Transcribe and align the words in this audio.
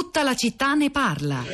Tutta 0.00 0.22
la 0.22 0.36
città 0.36 0.74
ne 0.74 0.92
parla. 0.92 1.44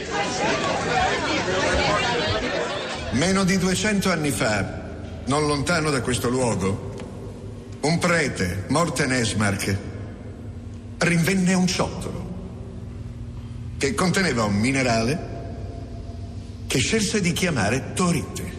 Meno 3.13 3.43
di 3.43 3.57
200 3.57 4.11
anni 4.11 4.31
fa, 4.31 4.83
non 5.25 5.47
lontano 5.47 5.89
da 5.89 6.03
questo 6.03 6.29
luogo, 6.29 6.95
un 7.81 7.99
prete, 7.99 8.67
Morten 8.69 9.13
Esmark, 9.13 9.79
rinvenne 10.99 11.55
un 11.55 11.67
ciottolo 11.67 12.35
che 13.79 13.95
conteneva 13.95 14.45
un 14.45 14.57
minerale 14.57 15.29
che 16.67 16.79
scelse 16.81 17.23
di 17.23 17.33
chiamare 17.33 17.95
torite 17.95 18.53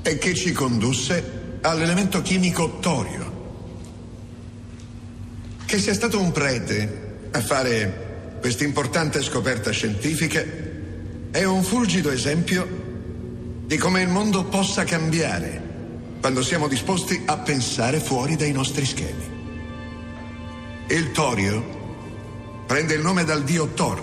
e 0.00 0.16
che 0.16 0.32
ci 0.32 0.52
condusse 0.52 1.58
all'elemento 1.60 2.22
chimico 2.22 2.78
torio. 2.78 3.20
Che 5.66 5.78
sia 5.78 5.92
stato 5.94 6.18
un 6.18 6.32
prete 6.32 7.01
a 7.32 7.40
fare 7.40 8.36
questa 8.40 8.64
importante 8.64 9.22
scoperta 9.22 9.70
scientifica 9.70 10.44
è 11.30 11.44
un 11.44 11.62
fulgido 11.62 12.10
esempio 12.10 12.80
di 13.64 13.76
come 13.78 14.02
il 14.02 14.08
mondo 14.08 14.44
possa 14.44 14.84
cambiare 14.84 15.70
quando 16.20 16.42
siamo 16.42 16.68
disposti 16.68 17.22
a 17.24 17.38
pensare 17.38 18.00
fuori 18.00 18.36
dai 18.36 18.52
nostri 18.52 18.84
schemi. 18.84 19.30
Il 20.88 21.10
torio 21.12 21.80
prende 22.66 22.94
il 22.94 23.00
nome 23.00 23.24
dal 23.24 23.42
dio 23.44 23.68
Thor. 23.68 24.00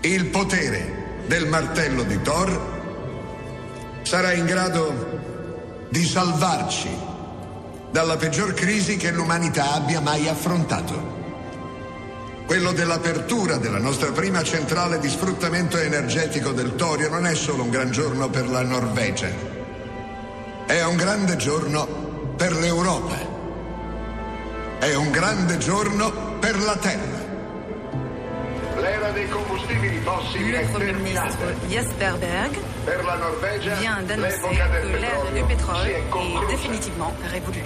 Il 0.00 0.26
potere 0.26 1.22
del 1.26 1.48
martello 1.48 2.02
di 2.02 2.20
Thor 2.20 4.00
sarà 4.02 4.32
in 4.32 4.44
grado 4.44 5.86
di 5.88 6.04
salvarci 6.04 6.90
dalla 7.90 8.16
peggior 8.16 8.52
crisi 8.52 8.96
che 8.96 9.10
l'umanità 9.10 9.72
abbia 9.72 10.00
mai 10.00 10.28
affrontato. 10.28 11.17
Quello 12.48 12.72
dell'apertura 12.72 13.58
della 13.58 13.78
nostra 13.78 14.10
prima 14.10 14.42
centrale 14.42 14.98
di 14.98 15.10
sfruttamento 15.10 15.76
energetico 15.76 16.52
del 16.52 16.76
torio 16.76 17.10
non 17.10 17.26
è 17.26 17.34
solo 17.34 17.62
un 17.62 17.68
gran 17.68 17.90
giorno 17.90 18.30
per 18.30 18.48
la 18.48 18.62
Norvegia, 18.62 19.28
è 20.64 20.82
un 20.82 20.96
grande 20.96 21.36
giorno 21.36 21.86
per 22.38 22.54
l'Europa, 22.54 23.16
è 24.78 24.94
un 24.94 25.10
grande 25.10 25.58
giorno 25.58 26.38
per 26.40 26.58
la 26.58 26.76
Terra. 26.76 27.26
L'era 28.80 29.10
dei 29.10 29.28
combustibili 29.28 30.00
fossili 30.00 30.52
è 30.52 30.70
terminata. 30.70 31.52
Jesperberg 31.66 32.56
Per 32.86 33.04
la 33.04 33.16
Norvegia 33.16 33.74
vient 33.74 34.00
d'annoncer 34.06 34.38
que 34.40 34.96
l'ère 34.96 35.22
du 35.34 35.44
petrolio 35.44 35.46
pétrole 35.46 35.90
est 35.90 36.08
conclusa. 36.08 36.46
définitivement 36.46 37.12
révolue. 37.30 37.64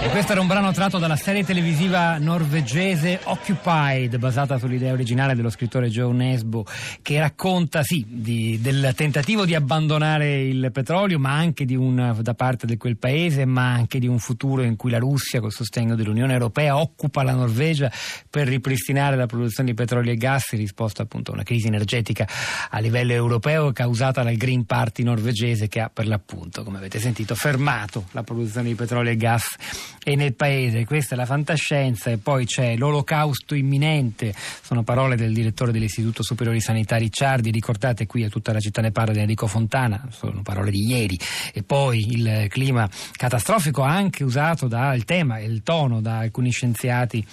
E 0.00 0.10
questo 0.10 0.30
era 0.30 0.40
un 0.40 0.46
brano 0.46 0.70
tratto 0.70 0.98
dalla 0.98 1.16
serie 1.16 1.44
televisiva 1.44 2.18
norvegese 2.18 3.18
Occupied, 3.24 4.16
basata 4.16 4.56
sull'idea 4.56 4.92
originale 4.92 5.34
dello 5.34 5.50
scrittore 5.50 5.88
Joe 5.88 6.12
Nesbo, 6.12 6.64
che 7.02 7.18
racconta 7.18 7.82
sì 7.82 8.06
di- 8.08 8.60
del 8.60 8.92
tentativo 8.94 9.44
di 9.44 9.56
abbandonare 9.56 10.42
il 10.42 10.70
petrolio, 10.72 11.18
ma 11.18 11.34
anche 11.34 11.64
di 11.64 11.74
un, 11.74 12.16
da 12.20 12.34
parte 12.34 12.64
di 12.64 12.76
quel 12.76 12.96
paese, 12.96 13.44
ma 13.44 13.72
anche 13.72 13.98
di 13.98 14.06
un 14.06 14.20
futuro 14.20 14.62
in 14.62 14.76
cui 14.76 14.92
la 14.92 14.98
Russia, 14.98 15.40
col 15.40 15.50
sostegno 15.52 15.96
dell'Unione 15.96 16.32
Europea, 16.32 16.78
occupa 16.78 17.24
la 17.24 17.32
Norvegia 17.32 17.90
per 18.30 18.46
ripristinare 18.46 19.16
la 19.16 19.26
produzione 19.26 19.70
di 19.70 19.74
petrolio 19.74 20.12
e 20.12 20.16
gas 20.16 20.52
in 20.52 20.58
risposta 20.58 21.02
appunto 21.02 21.32
a 21.32 21.34
una 21.34 21.42
crisi 21.42 21.66
energetica 21.66 22.26
a 22.70 22.78
livello 22.78 23.12
europeo 23.12 23.72
causata 23.72 24.22
dal 24.22 24.36
Green 24.36 24.64
Party 24.64 25.02
norvegese 25.02 25.66
che 25.66 25.80
ha 25.80 25.90
per 25.92 26.06
l'appunto, 26.06 26.62
come 26.62 26.78
avete 26.78 27.00
sentito, 27.00 27.34
fermato 27.34 28.06
la 28.12 28.22
produzione 28.22 28.68
di 28.68 28.74
petrolio 28.76 29.10
e 29.10 29.16
gas 29.16 29.56
e 30.02 30.16
nel 30.16 30.34
paese. 30.34 30.84
Questa 30.84 31.14
è 31.14 31.18
la 31.18 31.26
fantascienza 31.26 32.10
e 32.10 32.18
poi 32.18 32.46
c'è 32.46 32.76
l'olocausto 32.76 33.54
imminente, 33.54 34.34
sono 34.62 34.82
parole 34.82 35.16
del 35.16 35.32
direttore 35.32 35.72
dell'Istituto 35.72 36.22
Superiore 36.22 36.58
di 36.58 36.64
Sanità 36.64 36.96
Ricciardi, 36.96 37.50
ricordate 37.50 38.06
qui 38.06 38.24
a 38.24 38.28
tutta 38.28 38.52
la 38.52 38.60
città 38.60 38.80
ne 38.80 38.90
parla 38.90 39.12
di 39.12 39.20
Enrico 39.20 39.46
Fontana, 39.46 40.08
sono 40.10 40.42
parole 40.42 40.70
di 40.70 40.86
ieri, 40.86 41.18
e 41.52 41.62
poi 41.62 42.12
il 42.12 42.46
clima 42.48 42.88
catastrofico 43.12 43.82
anche 43.82 44.24
usato 44.24 44.66
dal 44.66 45.04
tema 45.04 45.38
e 45.38 45.44
il 45.44 45.62
tono 45.62 46.00
da 46.00 46.18
alcuni 46.18 46.50
scienziati 46.50 47.24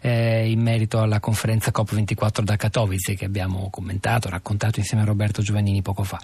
eh, 0.00 0.50
in 0.50 0.60
merito 0.60 1.00
alla 1.00 1.20
conferenza 1.20 1.70
COP24 1.74 2.42
da 2.42 2.56
Katowice 2.56 3.14
che 3.14 3.24
abbiamo 3.24 3.68
commentato, 3.70 4.28
raccontato 4.28 4.78
insieme 4.78 5.02
a 5.02 5.06
Roberto 5.06 5.42
Giovannini 5.42 5.82
poco 5.82 6.02
fa. 6.02 6.20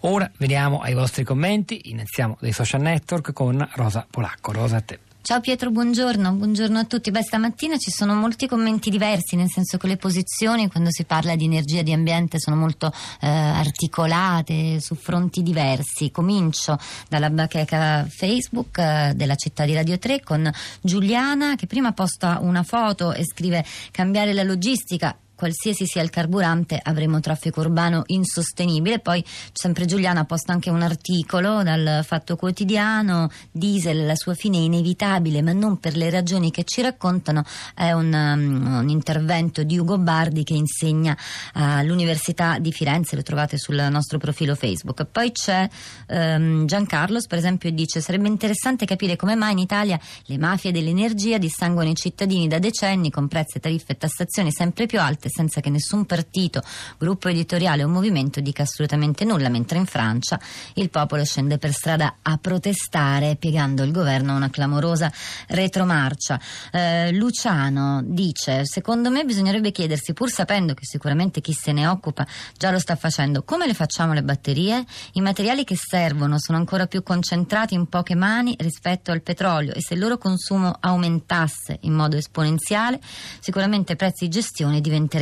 Ora 0.00 0.30
veniamo 0.36 0.80
ai 0.80 0.94
vostri 0.94 1.24
commenti, 1.24 1.90
iniziamo 1.90 2.36
dai 2.40 2.52
social 2.52 2.80
network 2.80 3.32
con 3.32 3.66
Rosa 3.74 4.06
Polacco. 4.08 4.52
Rosa 4.52 4.76
a 4.76 4.80
te. 4.80 4.98
Ciao 5.26 5.40
Pietro, 5.40 5.72
buongiorno, 5.72 6.34
buongiorno 6.34 6.78
a 6.78 6.84
tutti. 6.84 7.10
Beh, 7.10 7.24
stamattina 7.24 7.78
ci 7.78 7.90
sono 7.90 8.14
molti 8.14 8.46
commenti 8.46 8.90
diversi, 8.90 9.34
nel 9.34 9.50
senso 9.50 9.76
che 9.76 9.88
le 9.88 9.96
posizioni 9.96 10.70
quando 10.70 10.92
si 10.92 11.02
parla 11.02 11.34
di 11.34 11.46
energia 11.46 11.80
e 11.80 11.82
di 11.82 11.92
ambiente 11.92 12.38
sono 12.38 12.54
molto 12.54 12.92
eh, 13.20 13.26
articolate 13.26 14.80
su 14.80 14.94
fronti 14.94 15.42
diversi. 15.42 16.12
Comincio 16.12 16.78
dalla 17.08 17.28
bacheca 17.28 18.06
Facebook 18.08 18.78
eh, 18.78 19.14
della 19.16 19.34
città 19.34 19.64
di 19.64 19.74
Radio 19.74 19.98
3 19.98 20.22
con 20.22 20.48
Giuliana 20.80 21.56
che 21.56 21.66
prima 21.66 21.90
posta 21.90 22.38
una 22.40 22.62
foto 22.62 23.12
e 23.12 23.24
scrive 23.24 23.64
cambiare 23.90 24.32
la 24.32 24.44
logistica 24.44 25.18
qualsiasi 25.36 25.86
sia 25.86 26.02
il 26.02 26.10
carburante 26.10 26.80
avremo 26.82 27.20
traffico 27.20 27.60
urbano 27.60 28.02
insostenibile. 28.06 28.98
Poi 28.98 29.24
sempre 29.52 29.84
Giuliana 29.84 30.24
posta 30.24 30.52
anche 30.52 30.70
un 30.70 30.82
articolo 30.82 31.62
dal 31.62 32.00
Fatto 32.04 32.36
Quotidiano, 32.36 33.30
diesel 33.52 34.06
la 34.06 34.16
sua 34.16 34.34
fine 34.34 34.56
è 34.56 34.62
inevitabile 34.62 35.42
ma 35.42 35.52
non 35.52 35.78
per 35.78 35.96
le 35.96 36.10
ragioni 36.10 36.50
che 36.50 36.64
ci 36.64 36.82
raccontano, 36.82 37.44
è 37.74 37.92
un, 37.92 38.12
um, 38.12 38.78
un 38.80 38.88
intervento 38.88 39.62
di 39.62 39.78
Ugo 39.78 39.98
Bardi 39.98 40.42
che 40.42 40.54
insegna 40.54 41.16
all'Università 41.52 42.58
di 42.58 42.72
Firenze, 42.72 43.16
lo 43.16 43.22
trovate 43.22 43.58
sul 43.58 43.86
nostro 43.90 44.18
profilo 44.18 44.54
Facebook. 44.54 45.04
Poi 45.04 45.30
c'è 45.32 45.68
um, 46.08 46.66
Giancarlos 46.66 47.26
per 47.26 47.38
esempio 47.38 47.70
dice 47.70 48.00
sarebbe 48.00 48.28
interessante 48.28 48.86
capire 48.86 49.16
come 49.16 49.34
mai 49.34 49.52
in 49.52 49.58
Italia 49.58 50.00
le 50.24 50.38
mafie 50.38 50.72
dell'energia 50.72 51.38
dissanguano 51.38 51.90
i 51.90 51.94
cittadini 51.94 52.48
da 52.48 52.58
decenni 52.58 53.10
con 53.10 53.28
prezzi, 53.28 53.60
tariffe 53.60 53.92
e 53.92 53.96
tassazioni 53.98 54.50
sempre 54.50 54.86
più 54.86 55.00
alte 55.00 55.25
senza 55.28 55.60
che 55.60 55.70
nessun 55.70 56.04
partito, 56.06 56.62
gruppo 56.98 57.28
editoriale 57.28 57.84
o 57.84 57.88
movimento 57.88 58.40
dica 58.40 58.62
assolutamente 58.62 59.24
nulla, 59.24 59.48
mentre 59.48 59.78
in 59.78 59.86
Francia 59.86 60.40
il 60.74 60.90
popolo 60.90 61.24
scende 61.24 61.58
per 61.58 61.72
strada 61.72 62.16
a 62.22 62.38
protestare 62.38 63.36
piegando 63.36 63.82
il 63.82 63.92
governo 63.92 64.32
a 64.32 64.36
una 64.36 64.50
clamorosa 64.50 65.12
retromarcia. 65.48 66.40
Eh, 66.70 67.12
Luciano 67.12 68.02
dice, 68.04 68.62
secondo 68.64 69.10
me 69.10 69.24
bisognerebbe 69.24 69.72
chiedersi, 69.72 70.12
pur 70.12 70.30
sapendo 70.30 70.74
che 70.74 70.84
sicuramente 70.84 71.40
chi 71.40 71.52
se 71.52 71.72
ne 71.72 71.86
occupa 71.86 72.26
già 72.56 72.70
lo 72.70 72.78
sta 72.78 72.96
facendo, 72.96 73.42
come 73.42 73.66
le 73.66 73.74
facciamo 73.74 74.12
le 74.12 74.22
batterie? 74.22 74.84
I 75.12 75.20
materiali 75.20 75.64
che 75.64 75.76
servono 75.76 76.38
sono 76.38 76.58
ancora 76.58 76.86
più 76.86 77.02
concentrati 77.02 77.74
in 77.74 77.86
poche 77.88 78.14
mani 78.14 78.54
rispetto 78.58 79.10
al 79.10 79.22
petrolio 79.22 79.74
e 79.74 79.80
se 79.80 79.94
il 79.94 80.00
loro 80.00 80.18
consumo 80.18 80.76
aumentasse 80.78 81.78
in 81.82 81.92
modo 81.92 82.16
esponenziale, 82.16 83.00
sicuramente 83.40 83.92
i 83.92 83.96
prezzi 83.96 84.24
di 84.24 84.30
gestione 84.30 84.80
diventerebbero 84.80 85.15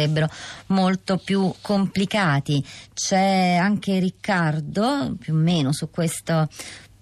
molto 0.66 1.19
più 1.19 1.53
complicati. 1.60 2.65
C'è 2.93 3.56
anche 3.60 3.99
Riccardo, 3.99 5.15
più 5.19 5.34
o 5.34 5.37
meno 5.37 5.72
su 5.72 5.91
questo 5.91 6.49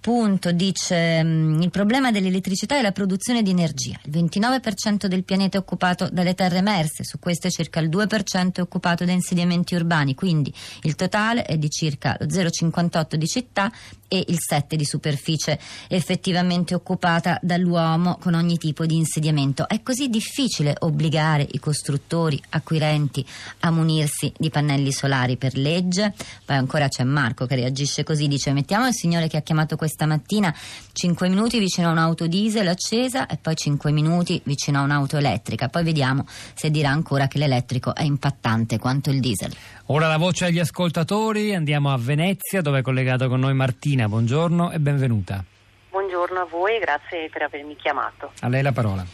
punto 0.03 0.51
dice 0.51 1.23
mm, 1.23 1.63
il 1.63 1.71
problema 1.71 2.11
dell'elettricità 2.11 2.77
è 2.77 2.83
la 2.83 2.91
produzione 2.91 3.41
di 3.41 3.51
energia. 3.51 3.99
Il 4.05 4.11
29% 4.13 5.07
del 5.07 5.23
pianeta 5.23 5.57
è 5.57 5.61
occupato 5.61 6.09
dalle 6.11 6.35
terre 6.35 6.59
emerse, 6.59 7.05
su 7.05 7.21
queste 7.21 7.51
circa 7.51 7.79
il 7.79 7.89
2% 7.89 8.55
è 8.55 8.61
occupato 8.61 9.05
da 9.05 9.13
insediamenti 9.13 9.77
urbani, 9.77 10.17
quindi 10.17 10.53
il 10.83 10.97
totale 10.97 11.45
è 11.45 11.57
di 11.57 11.71
circa 11.71 12.17
lo 12.19 12.27
0,58 12.27 13.15
di 13.15 13.27
città 13.29 13.73
e 14.09 14.25
il 14.27 14.39
7 14.39 14.77
di 14.77 14.85
superficie 14.85 15.59
effettivamente 15.89 16.75
occupata 16.75 17.39
dall'uomo 17.41 18.19
con 18.21 18.35
ogni 18.35 18.59
tipo 18.59 18.85
di 18.85 18.97
insediamento. 18.97 19.69
È 19.69 19.83
così 19.83 20.09
difficile 20.09 20.75
obbligare 20.81 21.47
i 21.49 21.61
costruttori, 21.61 22.43
acquirenti 22.51 23.25
a 23.61 23.71
munirsi 23.71 24.33
di 24.37 24.51
pannelli 24.51 24.91
solari 24.91 25.37
per 25.37 25.57
legge? 25.57 26.13
Poi 26.45 26.57
ancora 26.57 26.89
c'è 26.89 27.05
Marco 27.05 27.47
che 27.47 27.55
reagisce 27.55 28.03
così, 28.03 28.27
dice 28.27 28.53
mettiamo 28.53 28.89
il 28.89 28.95
signore 28.95 29.29
che 29.29 29.37
ha 29.37 29.43
chiamato 29.43 29.77
questa 29.77 29.91
mattina 30.07 30.55
5 30.93 31.29
minuti 31.29 31.59
vicino 31.59 31.89
a 31.89 31.93
un'auto 31.93 32.27
diesel 32.27 32.69
accesa 32.69 33.27
e 33.27 33.39
poi 33.41 33.55
5 33.55 33.93
minuti 33.93 34.41
vicino 34.45 34.79
a 34.79 34.83
un'auto 34.83 35.17
elettrica. 35.17 35.69
Poi 35.69 35.85
vediamo 35.85 36.25
se 36.27 36.71
dirà 36.71 36.91
ancora 36.91 37.29
che 37.29 37.39
l'elettrico 37.39 37.95
è 37.95 38.03
impattante 38.03 38.79
quanto 38.79 39.11
il 39.11 39.21
diesel. 39.21 39.53
Ora 39.87 40.09
la 40.09 40.17
voce 40.17 40.47
agli 40.47 40.59
ascoltatori, 40.59 41.55
andiamo 41.55 41.93
a 41.93 41.99
Venezia 41.99 42.61
dove 42.61 42.81
è 42.81 42.83
collegato 42.83 43.29
con 43.29 43.41
noi 43.41 43.55
Martina. 43.55 44.09
Buongiorno 44.09 44.71
e 44.71 44.79
benvenuta. 44.79 45.45
Buongiorno 45.91 46.41
a 46.41 46.47
voi 46.47 46.79
grazie 46.79 47.29
per 47.31 47.43
avermi 47.43 47.77
chiamato. 47.77 48.33
A 48.41 48.49
lei 48.49 48.63
la 48.63 48.73
parola. 48.73 49.05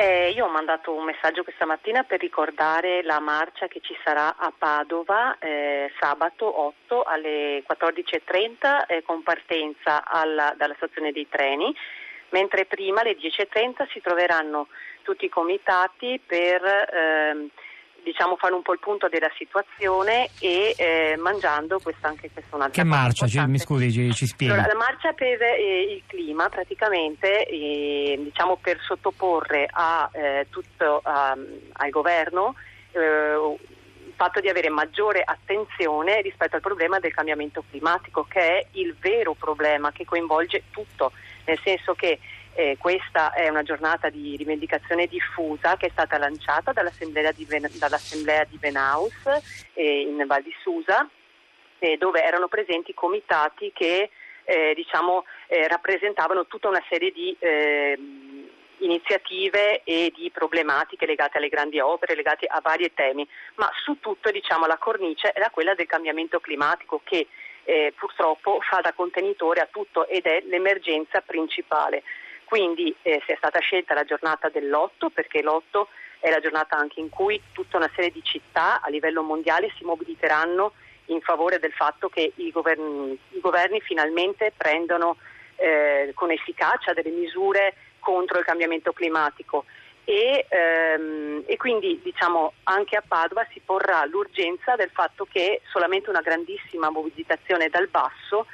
Eh, 0.00 0.30
io 0.30 0.44
ho 0.44 0.48
mandato 0.48 0.94
un 0.94 1.02
messaggio 1.02 1.42
questa 1.42 1.66
mattina 1.66 2.04
per 2.04 2.20
ricordare 2.20 3.02
la 3.02 3.18
marcia 3.18 3.66
che 3.66 3.80
ci 3.82 3.98
sarà 4.04 4.36
a 4.36 4.52
Padova 4.56 5.36
eh, 5.40 5.90
sabato 5.98 6.60
8 6.86 7.02
alle 7.02 7.64
14.30 7.68 8.86
eh, 8.86 9.02
con 9.02 9.24
partenza 9.24 10.04
alla- 10.06 10.54
dalla 10.56 10.74
stazione 10.76 11.10
dei 11.10 11.26
treni 11.28 11.74
mentre 12.28 12.66
prima 12.66 13.00
alle 13.00 13.16
10.30 13.16 13.88
si 13.90 14.00
troveranno 14.00 14.68
tutti 15.02 15.24
i 15.24 15.28
comitati 15.28 16.20
per 16.24 16.62
ehm, 16.62 17.48
diciamo, 18.08 18.36
fare 18.36 18.54
un 18.54 18.62
po' 18.62 18.72
il 18.72 18.78
punto 18.78 19.08
della 19.08 19.30
situazione 19.36 20.30
e 20.40 20.74
eh, 20.76 21.16
mangiando 21.18 21.78
questa 21.78 22.08
anche 22.08 22.30
questa 22.32 22.56
un'altra 22.56 22.82
Che 22.82 22.88
marcia? 22.88 23.26
Ci, 23.26 23.38
mi 23.46 23.58
scusi, 23.58 23.92
ci, 23.92 24.12
ci 24.14 24.26
spieghi. 24.26 24.52
Allora, 24.52 24.68
la 24.68 24.78
marcia 24.78 25.12
per 25.12 25.42
eh, 25.42 25.82
il 25.92 26.02
clima 26.06 26.48
praticamente 26.48 27.46
eh, 27.46 28.18
diciamo 28.22 28.56
per 28.56 28.78
sottoporre 28.80 29.68
a, 29.70 30.08
eh, 30.12 30.46
tutto, 30.48 31.00
a- 31.04 31.36
al 31.72 31.90
governo 31.90 32.54
eh, 32.92 33.00
il 33.00 34.14
fatto 34.16 34.40
di 34.40 34.48
avere 34.48 34.70
maggiore 34.70 35.22
attenzione 35.22 36.22
rispetto 36.22 36.56
al 36.56 36.62
problema 36.62 36.98
del 36.98 37.12
cambiamento 37.12 37.62
climatico 37.68 38.24
che 38.24 38.40
è 38.40 38.66
il 38.72 38.96
vero 38.98 39.34
problema 39.34 39.92
che 39.92 40.06
coinvolge 40.06 40.64
tutto, 40.70 41.12
nel 41.44 41.60
senso 41.62 41.92
che 41.92 42.18
eh, 42.58 42.76
questa 42.76 43.32
è 43.32 43.48
una 43.48 43.62
giornata 43.62 44.08
di 44.08 44.34
rivendicazione 44.36 45.06
diffusa 45.06 45.76
che 45.76 45.86
è 45.86 45.90
stata 45.90 46.18
lanciata 46.18 46.72
dall'Assemblea 46.72 47.30
di, 47.30 47.44
Ven- 47.44 47.70
dall'Assemblea 47.74 48.42
di 48.42 48.58
Venaus 48.58 49.14
eh, 49.74 50.00
in 50.00 50.24
Val 50.26 50.42
di 50.42 50.52
Susa 50.60 51.08
eh, 51.78 51.96
dove 51.98 52.20
erano 52.20 52.48
presenti 52.48 52.92
comitati 52.94 53.70
che 53.72 54.10
eh, 54.42 54.72
diciamo, 54.74 55.24
eh, 55.46 55.68
rappresentavano 55.68 56.48
tutta 56.48 56.66
una 56.66 56.82
serie 56.88 57.12
di 57.12 57.36
ehm, 57.38 58.48
iniziative 58.78 59.82
e 59.84 60.12
di 60.12 60.28
problematiche 60.32 61.06
legate 61.06 61.38
alle 61.38 61.48
grandi 61.48 61.78
opere, 61.78 62.16
legate 62.16 62.46
a 62.46 62.60
vari 62.60 62.92
temi, 62.92 63.28
ma 63.54 63.70
su 63.84 64.00
tutto 64.00 64.32
diciamo, 64.32 64.66
la 64.66 64.78
cornice 64.78 65.32
era 65.32 65.50
quella 65.50 65.76
del 65.76 65.86
cambiamento 65.86 66.40
climatico 66.40 67.02
che 67.04 67.28
eh, 67.62 67.92
purtroppo 67.96 68.58
fa 68.68 68.80
da 68.80 68.92
contenitore 68.94 69.60
a 69.60 69.68
tutto 69.70 70.08
ed 70.08 70.24
è 70.24 70.42
l'emergenza 70.46 71.20
principale. 71.20 72.02
Quindi 72.48 72.96
eh, 73.02 73.22
è 73.26 73.34
stata 73.36 73.58
scelta 73.58 73.92
la 73.92 74.04
giornata 74.04 74.48
dell'8 74.48 75.10
perché 75.12 75.42
l'8 75.42 75.84
è 76.18 76.30
la 76.30 76.40
giornata 76.40 76.78
anche 76.78 76.98
in 76.98 77.10
cui 77.10 77.38
tutta 77.52 77.76
una 77.76 77.90
serie 77.94 78.10
di 78.10 78.22
città 78.24 78.80
a 78.80 78.88
livello 78.88 79.22
mondiale 79.22 79.70
si 79.76 79.84
mobiliteranno 79.84 80.72
in 81.08 81.20
favore 81.20 81.58
del 81.58 81.72
fatto 81.72 82.08
che 82.08 82.32
i 82.36 82.50
governi, 82.50 83.18
i 83.32 83.40
governi 83.40 83.82
finalmente 83.82 84.50
prendano 84.56 85.18
eh, 85.56 86.12
con 86.14 86.30
efficacia 86.30 86.94
delle 86.94 87.10
misure 87.10 87.74
contro 87.98 88.38
il 88.38 88.46
cambiamento 88.46 88.94
climatico. 88.94 89.66
E, 90.04 90.46
ehm, 90.48 91.42
e 91.44 91.58
quindi 91.58 92.00
diciamo 92.02 92.54
anche 92.62 92.96
a 92.96 93.04
Padova 93.06 93.46
si 93.52 93.60
porrà 93.62 94.06
l'urgenza 94.06 94.74
del 94.74 94.88
fatto 94.90 95.26
che 95.30 95.60
solamente 95.70 96.08
una 96.08 96.22
grandissima 96.22 96.88
mobilitazione 96.88 97.68
dal 97.68 97.88
basso 97.88 98.46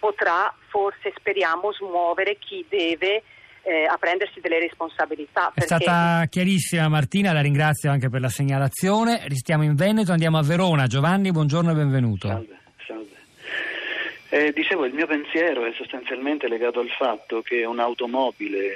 potrà 0.00 0.52
forse 0.66 1.12
speriamo 1.16 1.72
smuovere 1.72 2.38
chi 2.38 2.66
deve 2.68 3.22
eh, 3.66 3.84
a 3.84 3.96
prendersi 3.98 4.40
delle 4.40 4.60
responsabilità. 4.60 5.50
È 5.52 5.60
stata 5.62 6.24
chiarissima 6.30 6.88
Martina, 6.88 7.32
la 7.32 7.40
ringrazio 7.40 7.90
anche 7.90 8.08
per 8.08 8.20
la 8.20 8.28
segnalazione. 8.28 9.22
Restiamo 9.26 9.64
in 9.64 9.74
Veneto, 9.74 10.12
andiamo 10.12 10.38
a 10.38 10.42
Verona. 10.42 10.86
Giovanni, 10.86 11.32
buongiorno 11.32 11.72
e 11.72 11.74
benvenuto. 11.74 12.28
Salve, 12.28 12.58
salve. 12.86 13.10
Eh, 14.28 14.52
dicevo, 14.52 14.84
il 14.84 14.94
mio 14.94 15.06
pensiero 15.06 15.64
è 15.64 15.72
sostanzialmente 15.72 16.46
legato 16.46 16.78
al 16.78 16.90
fatto 16.90 17.42
che 17.42 17.64
un'automobile 17.64 18.72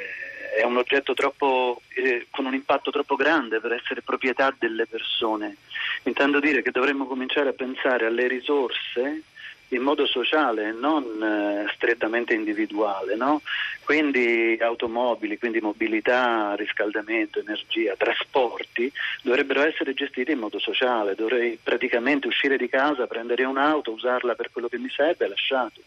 è 0.58 0.64
un 0.64 0.76
oggetto 0.76 1.14
troppo, 1.14 1.80
eh, 1.94 2.26
con 2.28 2.46
un 2.46 2.54
impatto 2.54 2.90
troppo 2.90 3.14
grande 3.14 3.60
per 3.60 3.72
essere 3.72 4.02
proprietà 4.02 4.52
delle 4.58 4.86
persone. 4.86 5.56
Intendo 6.02 6.40
dire 6.40 6.62
che 6.62 6.72
dovremmo 6.72 7.06
cominciare 7.06 7.50
a 7.50 7.52
pensare 7.52 8.06
alle 8.06 8.26
risorse 8.26 9.22
in 9.70 9.82
modo 9.82 10.06
sociale, 10.06 10.72
non 10.72 11.04
eh, 11.22 11.70
strettamente 11.74 12.34
individuale. 12.34 13.16
No? 13.16 13.42
Quindi 13.84 14.56
automobili, 14.60 15.38
quindi 15.38 15.60
mobilità, 15.60 16.54
riscaldamento, 16.54 17.40
energia, 17.40 17.94
trasporti 17.96 18.90
dovrebbero 19.22 19.62
essere 19.62 19.94
gestiti 19.94 20.32
in 20.32 20.38
modo 20.38 20.58
sociale. 20.58 21.14
Dovrei 21.14 21.58
praticamente 21.62 22.26
uscire 22.26 22.56
di 22.56 22.68
casa, 22.68 23.06
prendere 23.06 23.44
un'auto, 23.44 23.92
usarla 23.92 24.34
per 24.34 24.50
quello 24.52 24.68
che 24.68 24.78
mi 24.78 24.90
serve 24.90 25.24
e 25.24 25.28
lasciato. 25.28 25.80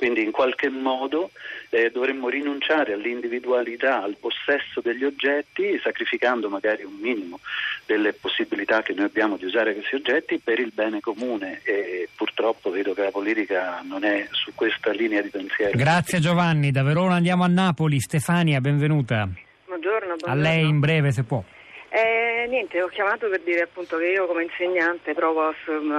Quindi 0.00 0.22
in 0.22 0.30
qualche 0.30 0.70
modo 0.70 1.30
eh, 1.68 1.90
dovremmo 1.90 2.30
rinunciare 2.30 2.94
all'individualità, 2.94 4.02
al 4.02 4.16
possesso 4.18 4.80
degli 4.80 5.04
oggetti, 5.04 5.78
sacrificando 5.82 6.48
magari 6.48 6.84
un 6.84 6.96
minimo 6.98 7.38
delle 7.84 8.14
possibilità 8.14 8.80
che 8.80 8.94
noi 8.94 9.04
abbiamo 9.04 9.36
di 9.36 9.44
usare 9.44 9.74
questi 9.74 9.96
oggetti 9.96 10.40
per 10.42 10.58
il 10.58 10.72
bene 10.74 11.00
comune 11.00 11.60
e 11.64 12.08
purtroppo 12.16 12.70
vedo 12.70 12.94
che 12.94 13.02
la 13.02 13.10
politica 13.10 13.82
non 13.86 14.02
è 14.02 14.26
su 14.30 14.52
questa 14.54 14.90
linea 14.92 15.20
di 15.20 15.28
pensiero. 15.28 15.76
Grazie 15.76 16.18
Giovanni, 16.18 16.70
da 16.70 16.82
Verona 16.82 17.16
andiamo 17.16 17.44
a 17.44 17.48
Napoli. 17.48 18.00
Stefania, 18.00 18.62
benvenuta. 18.62 19.28
Buongiorno, 19.66 20.16
buongiorno. 20.16 20.32
A 20.32 20.34
lei 20.34 20.66
in 20.66 20.80
breve 20.80 21.10
se 21.10 21.24
può. 21.24 21.44
Eh, 21.90 22.29
niente, 22.46 22.82
ho 22.82 22.88
chiamato 22.88 23.28
per 23.28 23.40
dire 23.40 23.62
appunto 23.62 23.96
che 23.96 24.06
io 24.06 24.26
come 24.26 24.44
insegnante 24.44 25.14
provo 25.14 25.48
a, 25.48 25.54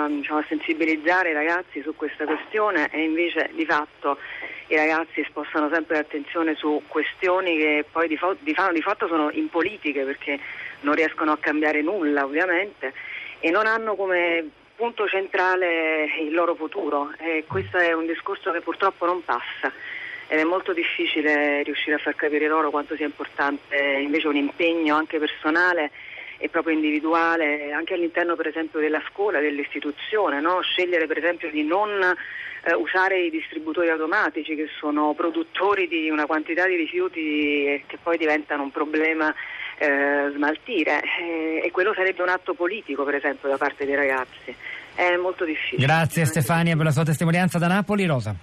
diciamo, 0.08 0.40
a 0.40 0.46
sensibilizzare 0.48 1.32
i 1.32 1.34
ragazzi 1.34 1.82
su 1.82 1.96
questa 1.96 2.26
questione 2.26 2.90
e 2.92 3.04
invece 3.04 3.50
di 3.54 3.66
fatto 3.66 4.18
i 4.68 4.76
ragazzi 4.76 5.24
spostano 5.26 5.70
sempre 5.72 5.98
l'attenzione 5.98 6.56
su 6.56 6.82
questioni 6.88 7.58
che 7.58 7.86
poi 7.92 8.08
di, 8.08 8.18
fa- 8.18 8.36
di, 8.40 8.54
fa- 8.54 8.72
di 8.72 8.82
fatto 8.82 9.08
sono 9.08 9.30
impolitiche 9.32 10.04
perché 10.04 10.40
non 10.82 10.96
riescono 10.96 11.32
a 11.32 11.38
cambiare 11.38 11.82
nulla 11.82 12.24
ovviamente 12.24 12.94
e 13.40 13.50
non 13.50 13.66
hanno 13.66 13.96
come 13.96 14.50
punto 14.76 15.08
centrale 15.08 16.06
il 16.20 16.34
loro 16.34 16.56
futuro. 16.56 17.12
E 17.18 17.44
questo 17.48 17.78
è 17.78 17.92
un 17.94 18.06
discorso 18.06 18.52
che 18.52 18.62
purtroppo 18.62 19.06
non 19.06 19.24
passa 19.24 19.72
ed 20.28 20.40
è 20.40 20.44
molto 20.44 20.72
difficile 20.72 21.62
riuscire 21.64 21.98
a 21.98 22.00
far 22.00 22.16
capire 22.16 22.48
loro 22.48 22.70
quanto 22.70 22.96
sia 22.96 23.06
importante 23.06 23.76
invece 23.78 24.28
un 24.28 24.38
impegno 24.38 24.96
anche 24.96 25.20
personale 25.20 25.92
e 26.42 26.50
proprio 26.50 26.74
individuale, 26.74 27.72
anche 27.72 27.94
all'interno 27.94 28.36
per 28.36 28.48
esempio 28.48 28.80
della 28.80 29.02
scuola, 29.12 29.40
dell'istituzione, 29.40 30.42
no? 30.42 30.60
scegliere 30.62 31.06
per 31.06 31.20
esempio 31.20 31.52
di 31.52 31.64
non 31.64 31.90
eh, 32.64 32.74
usare 32.74 33.20
i 33.22 33.30
distributori 33.30 33.90
automatici 33.90 34.56
che 34.56 34.68
sono 34.80 35.14
produttori 35.14 35.88
di 35.88 36.10
una 36.10 36.26
quantità 36.26 36.66
di 36.66 36.76
rifiuti 36.76 37.84
che 37.86 37.98
poi 38.02 38.18
diventano 38.18 38.64
un 38.64 38.72
problema 38.72 39.34
eh, 39.78 40.32
smaltire 40.36 41.02
eh, 41.20 41.62
e 41.64 41.72
quello 41.72 41.94
sarebbe 41.94 42.24
un 42.24 42.30
atto 42.30 42.56
politico 42.56 43.04
per 43.04 43.16
esempio 43.16 43.48
da 43.48 43.58
parte 43.58 43.86
dei 43.86 43.96
ragazzi. 43.96 44.56
È 44.96 45.16
molto 45.18 45.46
difficile. 45.46 45.86
Grazie 45.86 46.26
Stefania 46.26 46.76
per 46.76 46.86
la 46.86 46.92
sua 46.92 47.06
testimonianza 47.06 47.60
da 47.60 47.68
Napoli. 47.68 48.06
Rosa. 48.06 48.36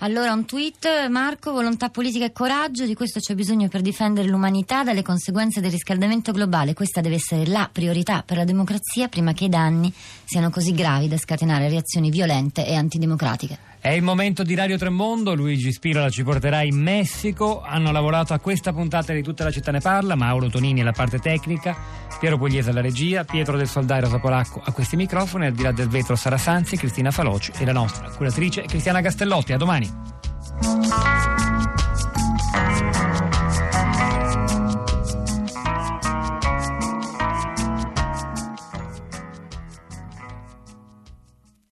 Allora, 0.00 0.32
un 0.32 0.44
tweet, 0.44 1.08
Marco, 1.08 1.50
volontà 1.50 1.88
politica 1.88 2.24
e 2.24 2.30
coraggio, 2.30 2.86
di 2.86 2.94
questo 2.94 3.18
c'è 3.18 3.34
bisogno 3.34 3.66
per 3.66 3.80
difendere 3.80 4.28
l'umanità 4.28 4.84
dalle 4.84 5.02
conseguenze 5.02 5.60
del 5.60 5.72
riscaldamento 5.72 6.30
globale. 6.30 6.72
Questa 6.72 7.00
deve 7.00 7.16
essere 7.16 7.46
la 7.46 7.68
priorità 7.70 8.22
per 8.24 8.36
la 8.36 8.44
democrazia 8.44 9.08
prima 9.08 9.32
che 9.32 9.46
i 9.46 9.48
danni 9.48 9.92
siano 10.24 10.50
così 10.50 10.72
gravi 10.72 11.08
da 11.08 11.18
scatenare 11.18 11.68
reazioni 11.68 12.10
violente 12.10 12.64
e 12.64 12.76
antidemocratiche. 12.76 13.58
È 13.80 13.90
il 13.90 14.02
momento 14.02 14.42
di 14.42 14.56
Radio 14.56 14.76
Tremondo, 14.76 15.36
Luigi 15.36 15.70
Spirola 15.70 16.10
ci 16.10 16.24
porterà 16.24 16.62
in 16.62 16.76
Messico, 16.76 17.62
hanno 17.62 17.92
lavorato 17.92 18.34
a 18.34 18.40
questa 18.40 18.72
puntata 18.72 19.12
di 19.12 19.22
Tutta 19.22 19.44
la 19.44 19.52
città 19.52 19.70
ne 19.70 19.78
parla, 19.78 20.16
Mauro 20.16 20.48
Tonini 20.48 20.80
alla 20.80 20.90
parte 20.90 21.20
tecnica, 21.20 21.76
Piero 22.18 22.36
Pugliese 22.36 22.70
alla 22.70 22.80
regia, 22.80 23.22
Pietro 23.22 23.56
del 23.56 23.68
Soldai 23.68 24.00
Rosa 24.00 24.18
Polacco 24.18 24.60
a 24.64 24.72
questi 24.72 24.96
microfoni, 24.96 25.46
al 25.46 25.52
di 25.52 25.62
là 25.62 25.70
del 25.70 25.88
vetro 25.88 26.16
Sara 26.16 26.38
Sanzi, 26.38 26.76
Cristina 26.76 27.12
Faloci 27.12 27.52
e 27.56 27.64
la 27.64 27.72
nostra 27.72 28.10
curatrice 28.10 28.62
Cristiana 28.62 29.00
Castellotti. 29.00 29.52
A 29.52 29.56
domani. 29.56 29.88